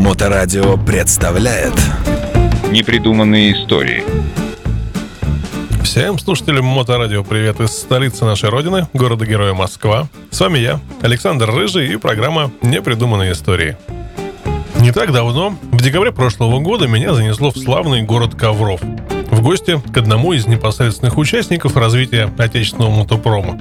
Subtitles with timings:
[0.00, 1.74] Моторадио представляет
[2.70, 4.02] Непридуманные истории
[5.84, 10.08] Всем слушателям Моторадио привет из столицы нашей родины, города-героя Москва.
[10.30, 13.76] С вами я, Александр Рыжий и программа «Непридуманные истории».
[14.76, 18.80] Не так давно, в декабре прошлого года, меня занесло в славный город Ковров.
[19.30, 23.60] В гости к одному из непосредственных участников развития отечественного мотопрома.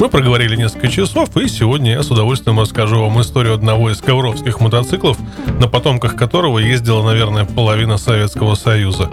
[0.00, 4.58] Мы проговорили несколько часов, и сегодня я с удовольствием расскажу вам историю одного из ковровских
[4.58, 5.18] мотоциклов,
[5.60, 9.10] на потомках которого ездила, наверное, половина Советского Союза.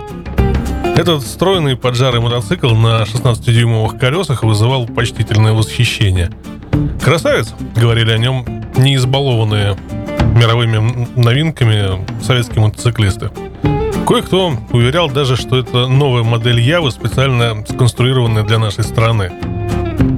[0.95, 6.31] Этот встроенный поджарый мотоцикл на 16-дюймовых колесах вызывал почтительное восхищение.
[7.03, 8.45] «Красавец!»— говорили о нем
[8.77, 9.77] не избалованные
[10.35, 13.29] мировыми новинками советские мотоциклисты.
[14.07, 19.31] Кое-кто уверял даже, что это новая модель Явы, специально сконструированная для нашей страны.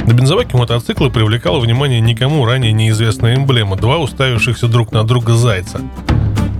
[0.05, 5.81] На бензоваке мотоцикла привлекала внимание никому ранее неизвестная эмблема– два уставившихся друг на друга зайца.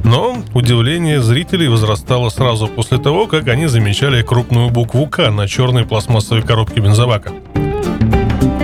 [0.10, 5.86] Но удивление зрителей возрастало сразу после того, как они замечали крупную букву «К» на черной
[5.86, 7.32] пластмассовой коробке бензовака.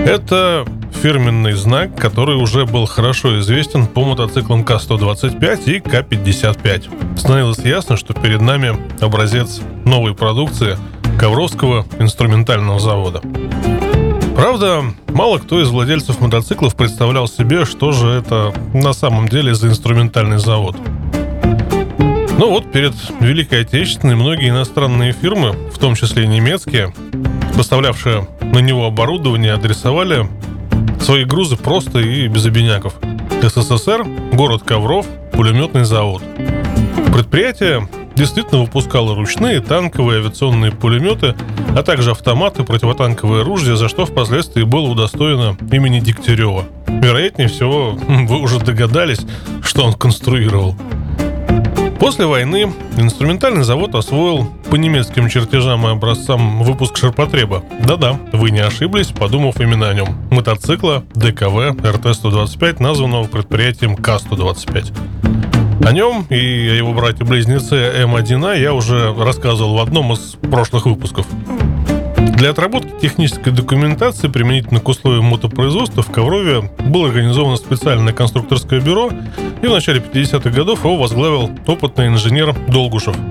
[0.04, 0.66] Это
[1.00, 7.16] фирменный знак, который уже был хорошо известен по мотоциклам К-125 и К-55.
[7.16, 10.76] Становилось ясно, что перед нами образец новой продукции
[11.16, 13.22] Ковровского инструментального завода.
[14.34, 19.68] Правда, мало кто из владельцев мотоциклов представлял себе, что же это на самом деле за
[19.68, 20.76] инструментальный завод.
[22.38, 26.92] Ну вот, перед Великой Отечественной многие иностранные фирмы, в том числе и немецкие,
[27.56, 30.28] поставлявшие на него оборудование, адресовали
[31.00, 32.94] свои грузы просто и без обиняков.
[33.40, 36.22] СССР, город Ковров, пулеметный завод.
[37.14, 41.34] Предприятие действительно выпускала ручные, танковые, авиационные пулеметы,
[41.74, 46.64] а также автоматы, противотанковое оружие, за что впоследствии было удостоено имени Дегтярева.
[46.86, 49.20] Вероятнее всего, вы уже догадались,
[49.62, 50.76] что он конструировал.
[51.98, 57.62] После войны инструментальный завод освоил по немецким чертежам и образцам выпуск ширпотреба.
[57.84, 60.08] Да-да, вы не ошиблись, подумав именно о нем.
[60.30, 65.86] Мотоцикла ДКВ РТ-125, названного предприятием К-125.
[65.86, 71.26] О нем и о его брате-близнеце М1А я уже рассказывал в одном из прошлых выпусков.
[72.36, 79.10] Для отработки технической документации применительно к условиям мотопроизводства в Коврове было организовано специальное конструкторское бюро,
[79.62, 83.16] и в начале 50-х годов его возглавил опытный инженер Долгушев–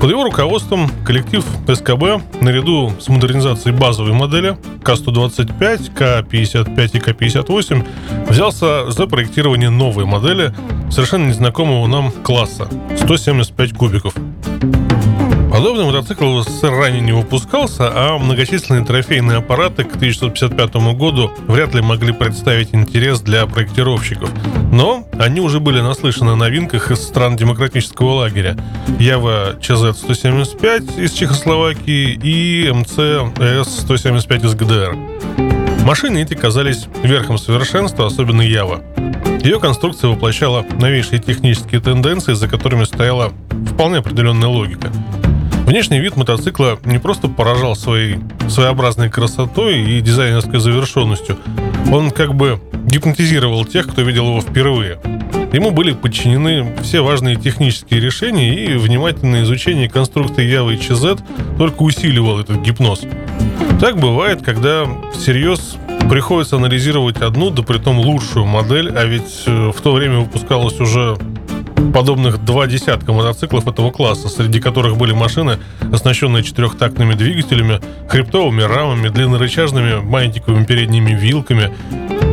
[0.00, 8.90] под его руководством коллектив СКБ наряду с модернизацией базовой модели К-125, К-55 и К-58 взялся
[8.92, 10.54] за проектирование новой модели
[10.88, 14.14] совершенно незнакомого нам класса 175 кубиков.
[15.58, 21.82] Подобный мотоцикл СССР ранее не выпускался, а многочисленные трофейные аппараты к 1955 году вряд ли
[21.82, 24.30] могли представить интерес для проектировщиков.
[24.70, 28.56] Но они уже были наслышаны о новинках из стран демократического лагеря.
[29.00, 34.96] Ява ЧЗ-175 из Чехословакии и МЦ-С-175 из ГДР.
[35.84, 38.80] Машины эти казались верхом совершенства, особенно Ява.
[39.42, 43.32] Ее конструкция воплощала новейшие технические тенденции, за которыми стояла
[43.72, 44.92] вполне определенная логика–
[45.68, 51.36] Внешний вид мотоцикла не просто поражал своей своеобразной красотой и дизайнерской завершенностью,
[51.92, 54.98] он как бы гипнотизировал тех, кто видел его впервые.
[55.52, 61.22] Ему были подчинены все важные технические решения, и внимательное изучение конструкции Явы и ЧЗ
[61.58, 63.02] только усиливал этот гипноз.
[63.78, 65.76] Так бывает, когда всерьез
[66.08, 70.80] приходится анализировать одну, да при том лучшую модель, а ведь э, в то время выпускалось
[70.80, 71.18] уже
[71.92, 75.58] подобных два десятка мотоциклов этого класса, среди которых были машины,
[75.92, 81.72] оснащенные четырехтактными двигателями, хребтовыми рамами, длиннорычажными мантиковыми передними вилками.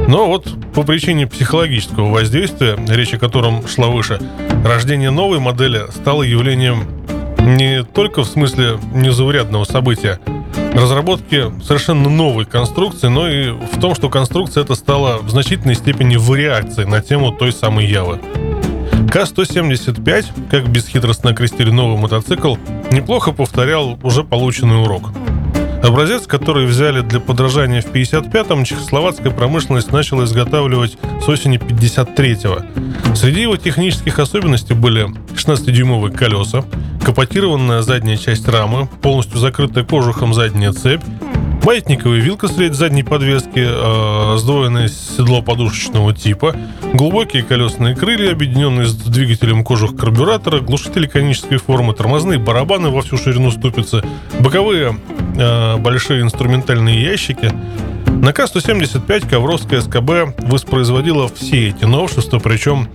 [0.07, 4.19] Но вот по причине психологического воздействия, речь о котором шла выше,
[4.63, 6.84] рождение новой модели стало явлением
[7.39, 10.19] не только в смысле незаурядного события,
[10.73, 16.17] разработки совершенно новой конструкции, но и в том, что конструкция эта стала в значительной степени
[16.17, 18.19] вариацией на тему той самой Явы.
[19.16, 22.58] К-175, как бесхитростно окрестили новый мотоцикл,
[22.91, 25.12] неплохо повторял уже полученный урок.
[25.82, 33.16] Образец, который взяли для подражания в 55-м, чехословацкая промышленность начала изготавливать с осени 53-го.
[33.16, 36.66] Среди его технических особенностей были 16-дюймовые колеса,
[37.02, 41.03] капотированная задняя часть рамы, полностью закрытая кожухом задняя цепь,
[41.66, 46.56] Маятниковая вилка средь задней подвески, э, сдвоенное седло подушечного типа,
[46.94, 53.17] глубокие колесные крылья, объединенные с двигателем кожух карбюратора, глушители конической формы, тормозные барабаны во всю
[53.17, 54.03] ширину ступицы,
[54.40, 55.00] боковые
[55.40, 57.52] э, большие инструментальные ящики.
[58.06, 62.90] На К-175 Ковровская СКБ воспроизводила все эти новшества, причем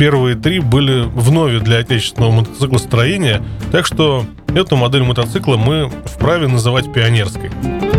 [0.00, 3.40] первые три были в нове для отечественного мотоциклостроения,
[3.70, 7.52] так что эту модель мотоцикла мы вправе называть пионерской.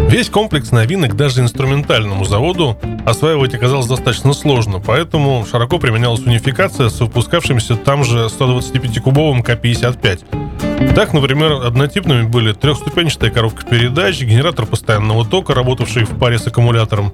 [0.08, 7.02] Весь комплекс новинок даже инструментальному заводу осваивать оказалось достаточно сложно, поэтому широко применялась унификация с
[7.02, 10.96] выпускавшимся там же 125-кубовым К-55.
[10.96, 17.12] Так, например, однотипными были трехступенчатая коробка передач, генератор постоянного тока, работавший в паре с аккумулятором.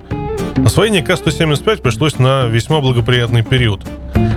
[0.58, 3.82] Освоение К-175 пришлось на весьма благоприятный период–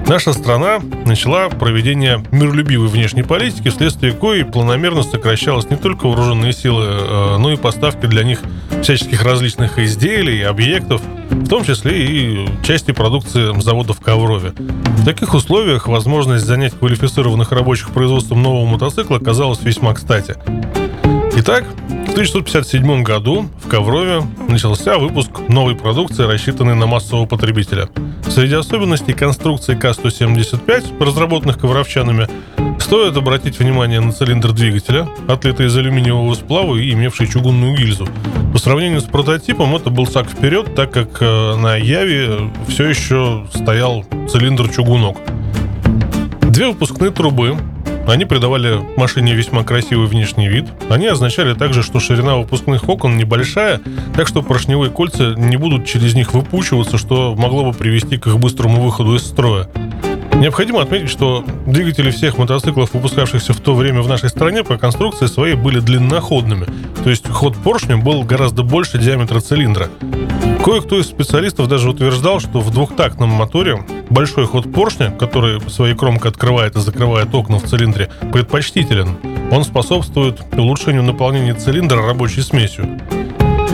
[0.09, 6.85] Наша страна начала проведение миролюбивой внешней политики, вследствие коей планомерно сокращалась не только вооруженные силы,
[6.87, 8.41] э, но и поставки для них
[8.83, 14.51] всяческих различных изделий, объектов, в том числе и части продукции завода в Коврове.
[14.51, 20.37] В таких условиях возможность занять квалифицированных рабочих производством нового мотоцикла казалась весьма кстати.
[21.39, 27.91] Итак, в 1957 году в Коврове начался выпуск новой продукции, рассчитанной на массового потребителя.
[28.27, 32.27] Среди особенностей конструкции К-175, разработанных ковровчанами,
[32.81, 38.09] стоит обратить внимание на цилиндр двигателя, отлитый из алюминиевого сплава и имевший чугунную гильзу.
[38.55, 43.47] По сравнению с прототипом это был шаг вперед, так как э, на Яве все еще
[43.53, 45.19] стоял цилиндр чугунок.
[46.41, 47.59] Две выпускные трубы
[48.07, 50.67] они придавали машине весьма красивый внешний вид.
[50.89, 53.81] Они означали также, что ширина выпускных окон небольшая,
[54.15, 58.39] так что поршневые кольца не будут через них выпучиваться, что могло бы привести к их
[58.39, 59.69] быстрому выходу из строя.
[60.35, 65.27] Необходимо отметить, что двигатели всех мотоциклов, выпускавшихся в то время в нашей стране, по конструкции
[65.27, 66.67] своей были длинноходными.
[67.07, 69.91] То есть ход поршня был гораздо больше диаметра цилиндра.
[70.65, 76.33] Кое-кто из специалистов даже утверждал, что в двухтактном моторе большой ход поршня, который своей кромкой
[76.33, 79.19] открывает и закрывает окна в цилиндре, предпочтителен.
[79.53, 82.99] Он способствует улучшению наполнения цилиндра рабочей смесью.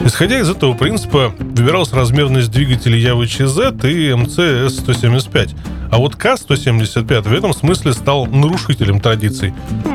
[0.05, 5.55] Исходя из этого принципа, выбиралась размерность двигателей Явы ЧЗ и МЦ 175
[5.93, 9.53] а вот К-175 в этом смысле стал нарушителем традиций.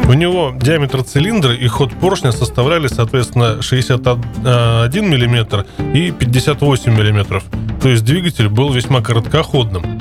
[0.08, 7.42] У него диаметр цилиндра и ход поршня составляли, соответственно, 61 мм и 58 мм.
[7.82, 9.97] То есть двигатель был весьма короткоходным.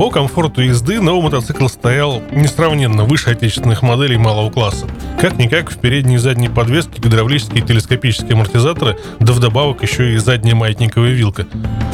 [0.00, 4.86] По комфорту езды новый мотоцикл стоял несравненно выше отечественных моделей малого класса.
[5.20, 10.54] Как-никак в передней и задней подвеске гидравлические и телескопические амортизаторы, да вдобавок еще и задняя
[10.54, 11.46] маятниковая вилка.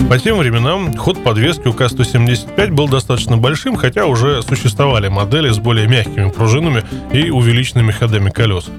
[0.09, 5.59] По тем временам ход подвески у К-175 был достаточно большим, хотя уже существовали модели с
[5.59, 8.71] более мягкими пружинами и увеличенными ходами колес.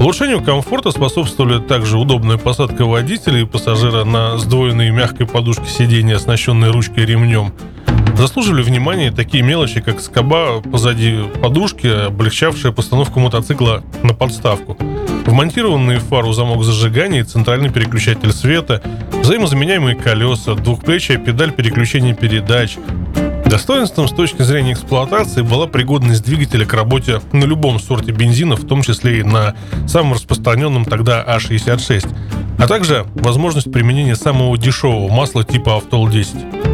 [0.00, 6.72] Улучшению комфорта способствовали также удобная посадка водителя и пассажира на сдвоенные мягкой подушке сиденья, оснащенные
[6.72, 7.52] ручкой и ремнем–
[8.16, 14.76] Заслуживали внимания такие мелочи, как скоба позади подушки, облегчавшая постановку мотоцикла на подставку.
[15.26, 18.82] Вмонтированный в фару замок зажигания, центральный переключатель света,
[19.22, 22.76] взаимозаменяемые колеса, двухплечья педаль переключения передач.
[23.46, 28.66] Достоинством с точки зрения эксплуатации была пригодность двигателя к работе на любом сорте бензина, в
[28.66, 29.54] том числе и на
[29.86, 32.08] самом распространенном тогда А66,
[32.58, 36.73] а также возможность применения самого дешевого масла типа Автол 10.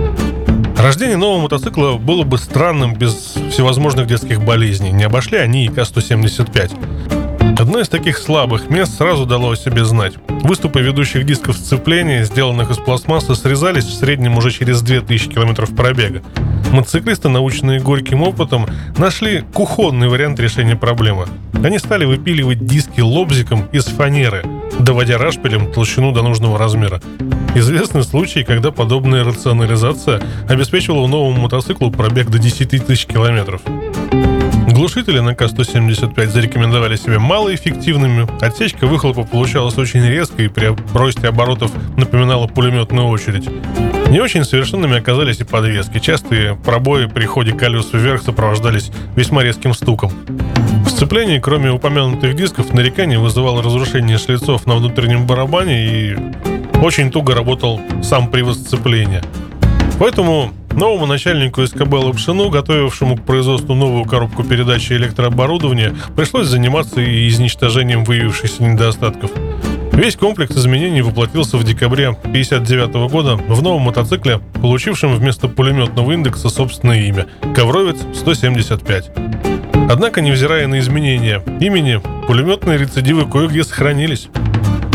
[0.81, 3.13] Рождение нового мотоцикла было бы странным без
[3.51, 4.93] всевозможных детских болезней.
[4.93, 7.61] Не обошли они и К-175.
[7.61, 10.15] Одно из таких слабых мест сразу дало о себе знать.
[10.29, 16.23] Выступы ведущих дисков сцепления, сделанных из пластмассы, срезались в среднем уже через 2000 км пробега.
[16.73, 18.67] Мотоциклисты, наученные горьким опытом,
[18.97, 21.27] нашли кухонный вариант решения проблемы.
[21.63, 24.47] Они стали выпиливать диски лобзиком из фанеры,
[24.79, 27.03] доводя рашпилем толщину до нужного размера.
[27.55, 33.61] Известны случаи, когда подобная рационализация обеспечивала новому мотоциклу пробег до 10 тысяч километров.
[34.69, 41.73] Глушители на К-175 зарекомендовали себя малоэффективными, отсечка выхлопа получалась очень резкой и при росте оборотов
[41.97, 43.49] напоминала пулеметную очередь.
[44.11, 45.99] Не очень совершенными оказались и подвески.
[45.99, 50.13] Частые пробои при ходе колес вверх сопровождались весьма резким стуком.
[50.85, 56.17] В сцеплении, кроме упомянутых дисков, нарекание вызывало разрушение шлицов на внутреннем барабане и
[56.81, 59.23] очень туго работал сам привод сцепления.
[59.99, 67.29] Поэтому новому начальнику СКБ Лапшину, готовившему к производству новую коробку передачи электрооборудования, пришлось заниматься и
[67.29, 69.31] изничтожением выявившихся недостатков.
[69.93, 76.49] Весь комплекс изменений воплотился в декабре 1959 года в новом мотоцикле, получившем вместо пулеметного индекса
[76.49, 79.11] собственное имя– Ковровец 175.
[79.91, 84.29] Однако, невзирая на изменения имени, пулеметные рецидивы кое-где сохранились.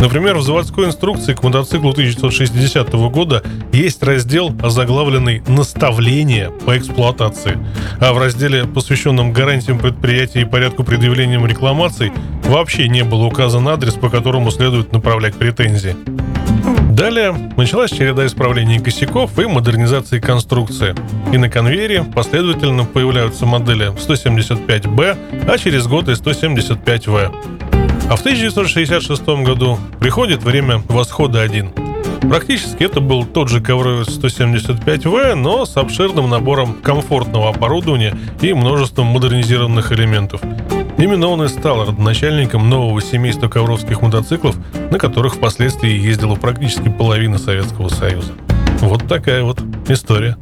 [0.06, 3.42] Например, в заводской инструкции к мотоциклу 1960 года
[3.74, 7.58] есть раздел, озаглавленный «Наставление по эксплуатации»,
[8.00, 12.12] а в разделе, посвященном гарантиям предприятия и порядку предъявления рекламаций,
[12.44, 15.96] вообще не был указан адрес, по которому следует направлять претензии.
[16.92, 20.94] Далее началась череда исправлений косяков и модернизации конструкции.
[21.34, 27.56] И на конвейере последовательно появляются модели 175B, а через год и 175V.
[28.08, 31.72] А в 1966 году приходит время восхода 1.
[32.30, 39.08] Практически это был тот же ковровец 175V, но с обширным набором комфортного оборудования и множеством
[39.08, 40.42] модернизированных элементов.
[40.98, 44.56] Именно он и стал родоначальником нового семейства ковровских мотоциклов,
[44.92, 48.34] на которых впоследствии ездила практически половина Советского Союза.
[48.82, 50.38] Вот такая вот история.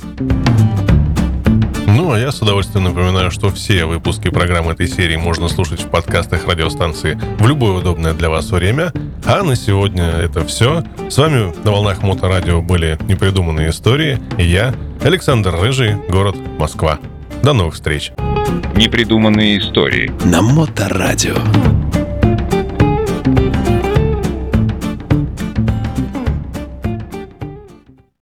[2.04, 5.88] Ну, а я с удовольствием напоминаю, что все выпуски программы этой серии можно слушать в
[5.88, 8.92] подкастах радиостанции в любое удобное для вас время.
[9.24, 10.84] А на сегодня это все.
[11.10, 14.20] С вами на волнах Моторадио были непридуманные истории.
[14.38, 17.00] И я, Александр Рыжий, город Москва.
[17.42, 18.12] До новых встреч.
[18.76, 20.12] Непридуманные истории.
[20.26, 21.38] На Моторадио.